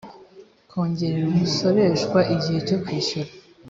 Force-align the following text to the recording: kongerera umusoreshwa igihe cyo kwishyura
kongerera 0.69 1.27
umusoreshwa 1.33 2.19
igihe 2.35 2.59
cyo 2.67 2.77
kwishyura 2.83 3.29